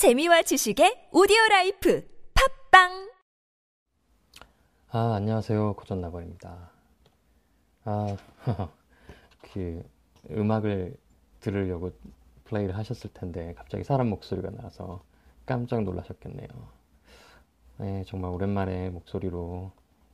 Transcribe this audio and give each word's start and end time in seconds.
재미와 0.00 0.40
지식의 0.40 1.10
오디오 1.12 1.36
라이프 1.50 2.02
팟빵 2.32 3.10
아, 4.88 5.12
안녕하세요. 5.16 5.74
고전나발입니다. 5.74 6.70
아, 7.84 8.16
그 9.52 9.84
음악을 10.30 10.96
들으려고 11.40 11.92
플레이를 12.44 12.78
하셨을 12.78 13.12
텐데 13.12 13.52
갑자기 13.58 13.84
사람 13.84 14.08
목소리가 14.08 14.48
나와서 14.48 15.04
깜짝 15.44 15.82
놀라셨겠네요. 15.82 16.48
네, 17.80 18.02
정말 18.06 18.30
오랜만에 18.30 18.88
목소리로 18.88 19.70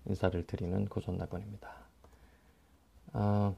인사를 0.06 0.44
드리는 0.48 0.84
고전나건입니다. 0.86 1.70
아, 3.12 3.54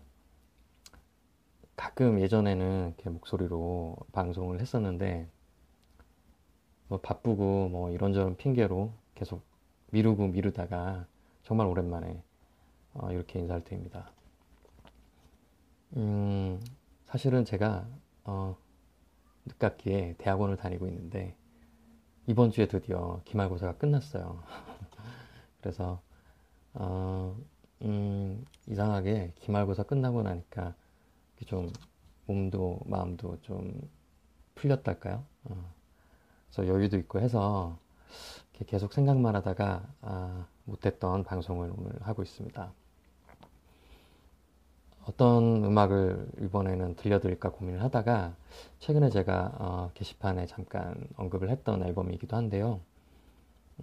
가끔 1.74 2.20
예전에는 2.20 2.88
이렇게 2.88 3.08
목소리로 3.08 3.96
방송을 4.12 4.60
했었는데 4.60 5.26
뭐 6.88 7.00
바쁘고 7.00 7.68
뭐 7.68 7.90
이런저런 7.90 8.36
핑계로 8.36 8.92
계속 9.14 9.42
미루고 9.90 10.28
미루다가 10.28 11.06
정말 11.44 11.66
오랜만에 11.66 12.22
어, 12.94 13.12
이렇게 13.12 13.38
인사를 13.38 13.64
드립니다. 13.64 14.10
음, 15.96 16.60
사실은 17.06 17.44
제가 17.44 17.86
어, 18.24 18.56
늦깎이에 19.46 20.16
대학원을 20.18 20.56
다니고 20.56 20.86
있는데 20.88 21.34
이번 22.26 22.50
주에 22.50 22.66
드디어 22.66 23.22
기말고사가 23.24 23.78
끝났어요. 23.78 24.42
그래서 25.60 26.00
어, 26.74 27.36
음, 27.82 28.44
이상하게 28.66 29.32
기말고사 29.36 29.84
끝나고 29.84 30.22
나니까 30.22 30.74
좀 31.46 31.72
몸도 32.26 32.80
마음도 32.84 33.40
좀 33.42 33.80
풀렸달까요? 34.54 35.24
어, 35.44 35.74
그래서 36.52 36.72
여유도 36.72 36.96
있고 36.98 37.20
해서 37.20 37.78
계속 38.66 38.92
생각만 38.92 39.36
하다가 39.36 39.82
아, 40.02 40.46
못했던 40.64 41.24
방송을 41.24 41.72
오늘 41.76 41.92
하고 42.02 42.22
있습니다. 42.22 42.72
어떤 45.06 45.64
음악을 45.64 46.28
이번에는 46.42 46.96
들려드릴까 46.96 47.52
고민을 47.52 47.82
하다가 47.82 48.34
최근에 48.78 49.08
제가 49.08 49.52
어, 49.58 49.90
게시판에 49.94 50.46
잠깐 50.46 51.08
언급을 51.16 51.48
했던 51.48 51.82
앨범이기도 51.82 52.36
한데요. 52.36 52.80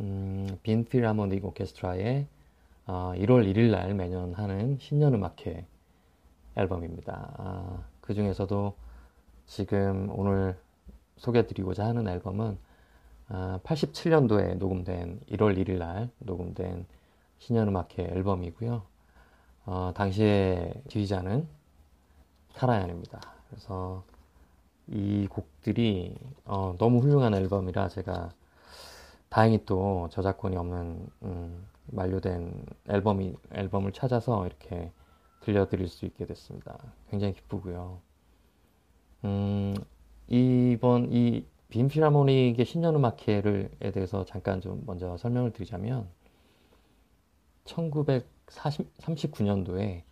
음, 0.01 0.47
빈 0.61 0.85
필하모닉 0.85 1.43
오케스트라의 1.45 2.27
어, 2.85 3.13
1월 3.15 3.51
1일 3.51 3.71
날 3.71 3.95
매년 3.95 4.33
하는 4.33 4.77
신년 4.79 5.15
음악회 5.15 5.65
앨범입니다. 6.55 7.33
아, 7.37 7.83
그 8.01 8.13
중에서도 8.13 8.75
지금 9.47 10.09
오늘 10.11 10.55
소개드리고자 11.17 11.85
하는 11.85 12.07
앨범은 12.07 12.57
아, 13.27 13.59
87년도에 13.63 14.57
녹음된 14.57 15.21
1월 15.31 15.57
1일 15.57 15.77
날 15.77 16.09
녹음된 16.19 16.85
신년음악회 17.39 18.03
앨범이고요. 18.03 18.83
어, 19.65 19.91
당시에 19.95 20.73
지휘자는 20.87 21.47
카라얀입니다. 22.55 23.19
그래서 23.49 24.03
이 24.87 25.27
곡들이 25.29 26.15
어, 26.45 26.75
너무 26.77 26.99
훌륭한 26.99 27.33
앨범이라 27.33 27.89
제가 27.89 28.29
다행히 29.29 29.65
또 29.65 30.07
저작권이 30.11 30.55
없는 30.55 31.09
음, 31.23 31.65
만료된 31.87 32.65
앨범이 32.89 33.35
앨범을 33.53 33.91
찾아서 33.91 34.45
이렇게 34.45 34.91
들려드릴 35.41 35.87
수 35.87 36.05
있게 36.05 36.25
됐습니다. 36.25 36.77
굉장히 37.09 37.33
기쁘고요. 37.33 37.99
음, 39.25 39.75
이번 40.27 41.11
이 41.11 41.45
빔필하모닉의 41.69 42.65
신년음악회를에 42.65 43.91
대해서 43.93 44.25
잠깐 44.25 44.59
좀 44.61 44.83
먼저 44.85 45.17
설명을 45.17 45.51
드리자면 45.51 46.07
1939년도에 47.65 50.03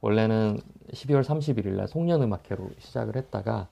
원래는 0.00 0.58
12월 0.92 1.22
31일 1.22 1.76
날 1.76 1.86
송년음악회로 1.88 2.70
시작을 2.78 3.16
했다가 3.16 3.68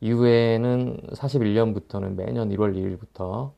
이후에는 0.00 0.96
41년부터는 1.12 2.14
매년 2.14 2.50
1월 2.50 2.74
2일부터 2.74 3.52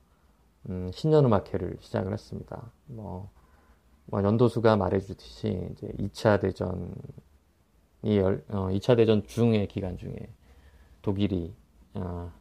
음, 0.69 0.91
신년음악회를 0.93 1.79
시작을 1.81 2.13
했습니다. 2.13 2.71
뭐, 2.87 3.31
뭐 4.07 4.23
연도수가 4.23 4.77
말해주듯이 4.77 5.69
이제 5.73 5.89
2차 5.99 6.41
대전이 6.41 6.93
열, 8.05 8.45
어, 8.49 8.69
2차 8.71 8.97
대전 8.97 9.25
중의 9.27 9.69
기간 9.69 9.97
중에 9.97 10.29
독일이 11.07 11.55
어, 11.95 12.33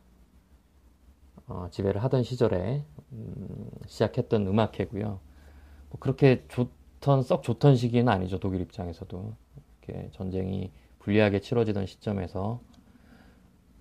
어, 1.45 1.67
지배를 1.69 2.03
하던 2.03 2.23
시절에 2.23 2.83
음, 3.11 3.69
시작했던 3.85 4.47
음악회고요. 4.47 5.19
뭐 5.89 5.99
그렇게 5.99 6.43
좋던 6.47 7.21
썩 7.21 7.43
좋던 7.43 7.75
시기는 7.75 8.09
아니죠 8.09 8.39
독일 8.39 8.61
입장에서도 8.61 9.35
이렇게 9.83 10.09
전쟁이 10.13 10.71
불리하게 10.97 11.41
치러지던 11.41 11.85
시점에서 11.85 12.59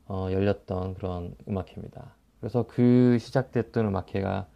어, 0.07 0.29
열렸던 0.31 0.93
그런 0.97 1.35
음악회입니다. 1.49 2.15
그래서 2.41 2.67
그 2.69 3.17
시작됐던 3.19 3.87
음악회가 3.87 4.49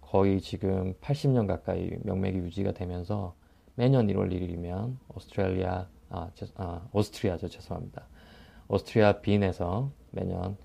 거의 0.00 0.40
지금 0.40 0.94
80년 1.02 1.46
가까이 1.46 1.90
명맥이 2.02 2.38
유지가 2.38 2.72
되면서 2.72 3.34
매년 3.74 4.06
1월 4.06 4.32
1일이면 4.32 4.96
오스트레일리아 5.14 5.86
아, 6.08 6.30
제, 6.34 6.46
아 6.54 6.88
오스트리아죠 6.92 7.48
죄송합니다. 7.48 8.06
오스트리아 8.68 9.20
빈에서 9.20 9.90
매년 10.10 10.56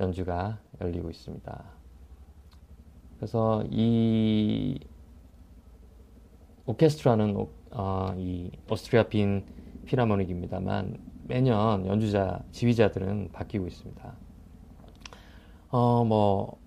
연주가 0.00 0.58
열리고 0.80 1.10
있습니다. 1.10 1.64
그래서 3.16 3.64
이 3.70 4.78
오케스트라는 6.66 7.46
어, 7.70 8.14
이 8.16 8.50
오스트리아 8.70 9.04
빈 9.04 9.44
필하모닉입니다만 9.86 10.98
매년 11.26 11.86
연주자 11.86 12.42
지휘자들은 12.52 13.30
바뀌고 13.32 13.66
있습니다. 13.66 14.14
어, 15.70 16.04
뭐 16.04 16.58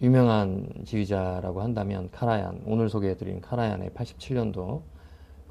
유명한 0.00 0.68
지휘자라고 0.84 1.62
한다면 1.62 2.10
카라얀 2.10 2.62
오늘 2.66 2.88
소개해드린 2.88 3.40
카라얀의 3.40 3.90
87년도 3.90 4.82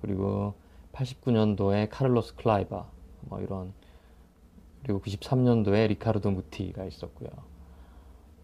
그리고 0.02 0.56
89년도에 0.92 1.88
카를로스 1.90 2.36
클라이버 2.36 2.86
뭐 3.22 3.40
이런 3.40 3.74
그리고 4.84 5.00
93년도에 5.02 5.88
리카르도 5.90 6.32
무티가 6.32 6.86
있었고요. 6.86 7.30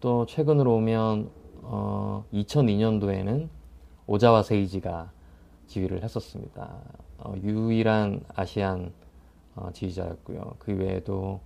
또 0.00 0.26
최근으로 0.26 0.76
오면 0.76 1.30
어, 1.62 2.24
2002년도에는 2.32 3.48
오자와 4.06 4.42
세이지가 4.42 5.10
지휘를 5.66 6.02
했었습니다. 6.02 6.80
어, 7.18 7.34
유일한 7.42 8.22
아시안 8.34 8.92
어, 9.54 9.70
지휘자였고요. 9.72 10.56
그 10.58 10.74
외에도 10.74 11.40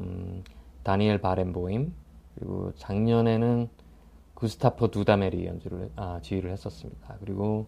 음, 0.00 0.42
다니엘 0.82 1.20
바렌보임 1.20 1.94
그리고 2.34 2.72
작년에는 2.76 3.68
구스타프 4.34 4.90
두다메리 4.90 5.46
연주를 5.46 5.90
아, 5.96 6.20
지휘를 6.22 6.52
했었습니다. 6.52 7.16
그리고 7.20 7.66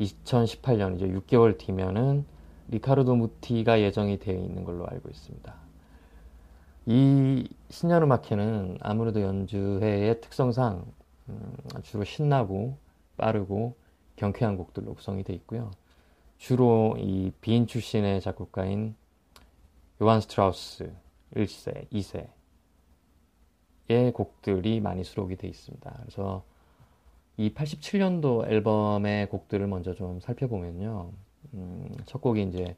2018년 0.00 0.96
이제 0.96 1.08
6개월 1.08 1.56
뒤면은 1.56 2.26
리카르도 2.68 3.16
무티가 3.16 3.80
예정이 3.80 4.18
되어 4.18 4.38
있는 4.38 4.64
걸로 4.64 4.86
알고 4.86 5.08
있습니다. 5.08 5.54
이 6.86 7.48
신년음악회는 7.70 8.78
아무래도 8.80 9.20
연주회의 9.20 10.20
특성상 10.20 10.84
음, 11.28 11.56
주로 11.82 12.04
신나고 12.04 12.78
빠르고 13.16 13.76
경쾌한 14.16 14.56
곡들로 14.56 14.94
구성이 14.94 15.22
되어 15.22 15.36
있고요. 15.36 15.70
주로 16.38 16.96
이 16.98 17.32
비인 17.40 17.66
출신의 17.66 18.20
작곡가인 18.20 18.96
요한 20.00 20.20
스트라우스 20.20 20.92
1세, 21.34 21.88
2세의 23.88 24.14
곡들이 24.14 24.80
많이 24.80 25.04
수록이 25.04 25.36
되어 25.36 25.50
있습니다. 25.50 25.96
그래서 26.00 26.44
이 27.36 27.52
87년도 27.52 28.48
앨범의 28.48 29.28
곡들을 29.28 29.66
먼저 29.66 29.94
좀 29.94 30.20
살펴보면요. 30.20 31.12
음, 31.54 31.96
첫 32.06 32.20
곡이 32.20 32.42
이제 32.42 32.76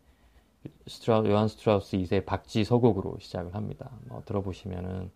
스트라, 0.87 1.25
요한 1.27 1.49
스트라우스 1.49 1.97
2세 1.97 2.25
박쥐 2.25 2.65
서곡으로 2.65 3.19
시작을 3.19 3.55
합니다. 3.55 3.91
뭐 4.07 4.23
들어보시면은 4.25 5.11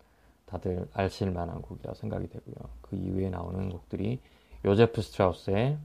다들 0.45 0.87
아실 0.93 1.31
만한 1.31 1.61
곡이라 1.61 1.93
생각이 1.93 2.27
되고요. 2.29 2.55
그 2.81 2.95
이후에 2.95 3.29
나오는 3.29 3.69
곡들이 3.69 4.19
요제프 4.63 5.01
스트라우스의 5.01 5.77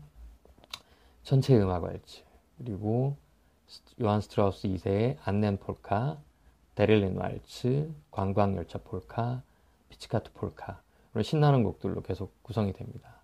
천체 1.23 1.57
음악 1.59 1.85
왈츠 1.85 2.23
그리고 2.59 3.17
요한 4.03 4.21
스트라우스 4.21 4.69
2세의 4.69 5.17
안넨 5.23 5.59
폴카, 5.59 6.19
델리리엔 6.75 7.17
왈츠, 7.17 7.93
관광 8.11 8.57
열차 8.57 8.79
폴카, 8.79 9.43
피치카트 9.91 10.33
폴카 10.33 10.81
이런 11.13 11.23
신나는 11.23 11.63
곡들로 11.63 12.03
계속 12.03 12.43
구성이 12.43 12.73
됩니다. 12.73 13.21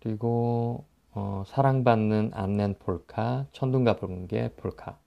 그리고 0.00 0.84
어, 1.14 1.44
사랑받는 1.46 2.32
안넨 2.34 2.78
폴카, 2.80 3.46
천둥과 3.52 3.96
붉은개 3.96 4.54
폴카, 4.56 4.98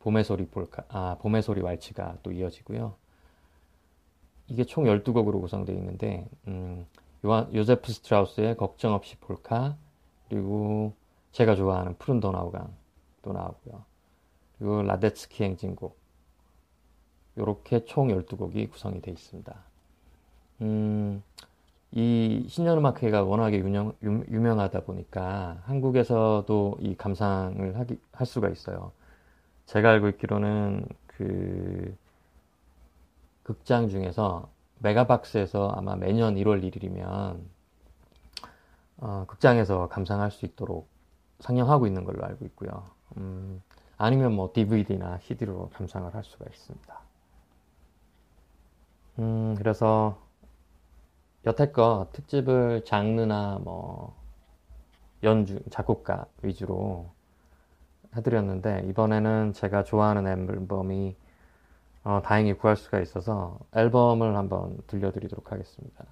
봄의 0.00 0.24
소리 0.24 0.46
폴카, 0.46 0.84
아 0.88 1.16
봄의 1.20 1.42
소리 1.42 1.62
왈츠가 1.62 2.18
또 2.22 2.32
이어지고요. 2.32 2.94
이게 4.48 4.64
총 4.64 4.84
12곡으로 4.84 5.40
구성되어 5.40 5.74
있는데 5.76 6.28
음, 6.46 6.86
요한, 7.24 7.52
요제프 7.54 7.92
스트라우스의 7.92 8.56
걱정 8.56 8.92
없이 8.92 9.16
폴카 9.16 9.76
그리고 10.28 10.94
제가 11.32 11.56
좋아하는 11.56 11.96
푸른 11.96 12.20
도나우강도 12.20 13.32
나오고요. 13.32 13.84
그리고 14.58 14.82
라데츠키 14.82 15.44
행진곡 15.44 15.98
이렇게 17.36 17.84
총 17.84 18.08
12곡이 18.08 18.70
구성이 18.70 19.00
되어 19.00 19.14
있습니다. 19.14 19.54
음, 20.60 21.22
이 21.92 22.44
신년음악회가 22.48 23.22
워낙에 23.22 23.58
유명, 23.58 23.94
유, 24.02 24.10
명하다 24.10 24.80
보니까 24.80 25.58
한국에서도 25.64 26.78
이 26.80 26.96
감상을 26.96 27.78
하기, 27.78 27.98
할 28.12 28.26
수가 28.26 28.48
있어요. 28.50 28.92
제가 29.66 29.90
알고 29.90 30.08
있기로는 30.08 30.86
그 31.06 31.96
극장 33.42 33.88
중에서 33.88 34.50
메가박스에서 34.80 35.70
아마 35.70 35.96
매년 35.96 36.34
1월 36.36 36.62
1일이면 36.62 37.40
어, 38.98 39.24
극장에서 39.26 39.88
감상할 39.88 40.30
수 40.30 40.44
있도록 40.44 40.88
상영하고 41.40 41.86
있는 41.86 42.04
걸로 42.04 42.24
알고 42.24 42.44
있고요. 42.46 42.84
음, 43.16 43.62
아니면 43.96 44.34
뭐 44.34 44.50
DVD나 44.52 45.18
CD로 45.20 45.70
감상을 45.70 46.14
할 46.14 46.22
수가 46.24 46.44
있습니다. 46.50 47.00
음, 49.20 49.54
그래서 49.56 50.18
여태껏 51.46 52.12
특집을 52.12 52.84
장르나 52.84 53.58
뭐 53.62 54.16
연주, 55.22 55.60
작곡가 55.70 56.26
위주로 56.42 57.10
해드렸는데 58.16 58.84
이번에는 58.88 59.52
제가 59.52 59.84
좋아하는 59.84 60.26
앨범이 60.26 61.16
어, 62.04 62.22
다행히 62.24 62.54
구할 62.54 62.76
수가 62.76 63.00
있어서 63.00 63.58
앨범을 63.74 64.36
한번 64.36 64.78
들려드리도록 64.86 65.52
하겠습니다. 65.52 66.04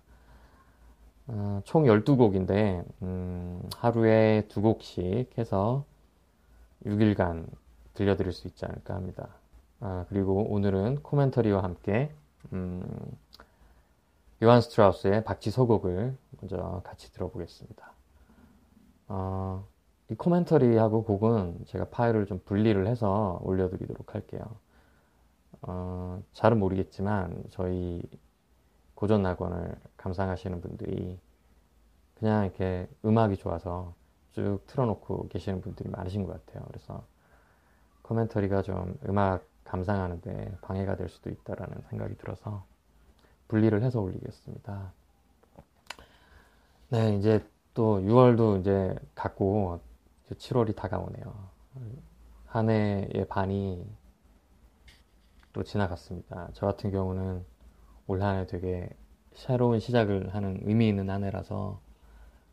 어, 1.29 1.61
총 1.65 1.85
12곡인데 1.85 2.85
음, 3.03 3.63
하루에 3.77 4.47
두 4.49 4.63
곡씩 4.63 5.39
해서 5.39 5.85
6일간 6.85 7.47
들려드릴 7.95 8.33
수 8.33 8.47
있지 8.47 8.65
않을까 8.65 8.95
합니다. 8.95 9.29
아, 9.81 10.05
그리고 10.09 10.47
오늘은 10.53 11.03
코멘터리와 11.03 11.63
함께 11.63 12.13
음, 12.53 12.83
요한 14.43 14.61
스트라우스의 14.61 15.25
박쥐 15.25 15.51
소곡을 15.51 16.15
먼저 16.41 16.83
같이 16.85 17.11
들어보겠습니다. 17.13 17.93
어, 19.09 19.67
이 20.11 20.15
코멘터리하고 20.15 21.05
곡은 21.05 21.65
제가 21.67 21.87
파일을 21.87 22.27
좀 22.27 22.41
분리를 22.45 22.87
해서 22.87 23.41
올려드리도록 23.43 24.15
할게요. 24.15 24.43
어, 25.63 26.23
잘은 26.33 26.59
모르겠지만 26.59 27.45
저희 27.51 28.03
고전 28.95 29.23
낙원을 29.23 29.75
감상하시는 29.97 30.61
분들이 30.61 31.19
그냥 32.15 32.45
이렇게 32.45 32.89
음악이 33.07 33.39
좋아서 33.39 33.95
쭉 34.33 34.61
틀어놓고 34.67 35.29
계시는 35.29 35.63
분들이 35.63 35.89
많으신 35.89 36.27
것 36.27 36.33
같아요. 36.45 36.63
그래서 36.69 37.05
코멘터리가 38.03 38.61
좀 38.63 38.99
음악 39.09 39.47
감상하는데 39.65 40.59
방해가 40.61 40.97
될 40.97 41.09
수도 41.09 41.31
있다라는 41.31 41.83
생각이 41.89 42.17
들어서 42.19 42.65
분리를 43.49 43.83
해서 43.83 44.01
올리겠습니다. 44.01 44.93
네, 46.91 47.17
이제 47.17 47.45
또 47.75 48.01
6월도 48.01 48.61
이제 48.61 48.95
갔고 49.15 49.81
7월이 50.31 50.75
다가오네요. 50.77 51.51
한 52.47 52.71
해의 52.71 53.27
반이 53.29 53.87
또 55.53 55.63
지나갔습니다. 55.63 56.51
저 56.55 56.67
같은 56.67 56.91
경우는 56.91 57.45
올 58.07 58.23
한 58.23 58.39
해 58.41 58.47
되게 58.47 58.89
새로운 59.35 59.81
시작을 59.81 60.35
하는 60.35 60.61
의미 60.65 60.89
있는 60.89 61.11
한 61.11 61.25
해라서 61.25 61.81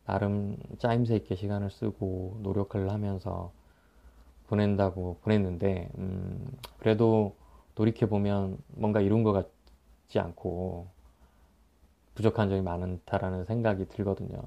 나름 0.05 0.57
짜임새 0.79 1.15
있게 1.17 1.35
시간을 1.35 1.69
쓰고 1.71 2.39
노력을 2.41 2.91
하면서 2.91 3.51
보낸다고 4.47 5.19
보냈는데 5.23 5.89
음, 5.97 6.51
그래도 6.79 7.35
돌이켜 7.75 8.07
보면 8.07 8.57
뭔가 8.69 9.01
이룬 9.01 9.23
것 9.23 9.33
같 9.33 9.49
지 10.07 10.19
않고 10.19 10.87
부족한 12.15 12.49
점이 12.49 12.61
많다라는 12.61 13.45
생각이 13.45 13.87
들거든요. 13.89 14.41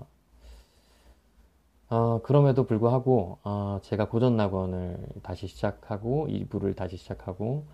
어, 1.89 2.21
그럼에도 2.23 2.65
불구하고 2.65 3.39
어, 3.45 3.79
제가 3.83 4.09
고전 4.09 4.37
낙원을 4.37 4.99
다시 5.23 5.47
시작하고 5.47 6.27
2부를 6.29 6.75
다시 6.75 6.97
시작하고 6.97 7.65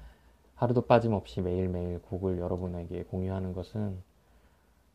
하루도 0.55 0.83
빠짐없이 0.83 1.41
매일매일 1.41 2.01
곡을 2.03 2.39
여러분에게 2.39 3.05
공유하는 3.05 3.55
것은 3.55 4.03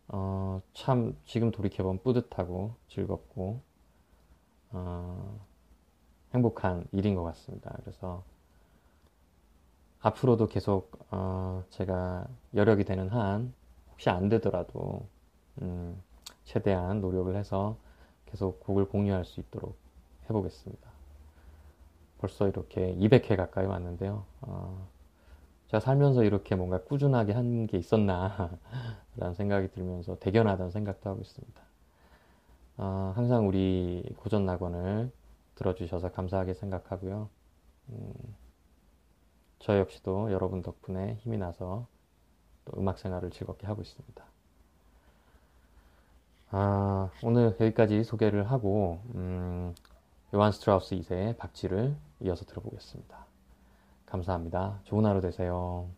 어, 0.10 0.62
참 0.74 1.18
지금 1.26 1.52
돌이켜보면 1.52 2.02
뿌듯하고 2.04 2.76
즐겁고 2.88 3.62
어, 4.72 5.40
행복한 6.34 6.86
일인 6.92 7.16
것 7.16 7.24
같습니다. 7.24 7.76
그래서 7.82 8.24
앞으로도 10.02 10.48
계속 10.48 10.92
어, 11.12 11.64
제가 11.70 12.28
여력이 12.56 12.86
되는 12.86 13.10
한 13.10 13.54
혹시 13.92 14.10
안 14.10 14.30
되더라도 14.30 15.08
음, 15.62 16.02
최대한 16.46 17.02
노력을 17.02 17.36
해서 17.36 17.78
계속 18.26 18.60
곡을 18.62 18.86
공유할 18.90 19.26
수 19.26 19.40
있도록 19.40 19.78
해보겠습니다. 20.30 20.90
벌써 22.20 22.48
이렇게 22.48 22.96
200회 22.96 23.36
가까이 23.36 23.66
왔는데요. 23.66 24.26
어, 24.42 24.88
제가 25.68 25.80
살면서 25.82 26.24
이렇게 26.24 26.56
뭔가 26.56 26.82
꾸준하게 26.84 27.34
한 27.34 27.68
게 27.68 27.78
있었나 27.78 28.52
라는 29.18 29.34
생각이 29.36 29.70
들면서 29.72 30.18
대견하다는 30.20 30.72
생각도 30.72 31.10
하고 31.10 31.22
있습니다. 31.22 31.62
어, 32.78 33.14
항상 33.16 33.48
우리 33.48 34.04
고전 34.18 34.46
낙원을 34.46 35.12
들어주셔서 35.56 36.12
감사하게 36.12 36.54
생각하고요. 36.54 37.30
음, 37.90 38.14
저 39.60 39.78
역시도 39.78 40.32
여러분 40.32 40.62
덕분에 40.62 41.16
힘이 41.22 41.38
나서 41.38 41.88
또 42.66 42.80
음악 42.80 43.00
생활을 43.00 43.32
즐겁게 43.32 43.68
하고 43.68 43.82
있습니다. 43.82 44.24
아, 46.52 47.10
오늘 47.24 47.56
여기까지 47.60 48.04
소개를 48.04 48.50
하고 48.50 49.02
음, 49.16 49.76
요한 50.34 50.52
스트라우스 50.52 50.96
2세의 50.96 51.38
박쥐를 51.38 51.96
이어서 52.22 52.46
들어보겠습니다. 52.46 53.26
감사합니다. 54.06 54.80
좋은 54.86 55.06
하루 55.06 55.20
되세요. 55.22 55.90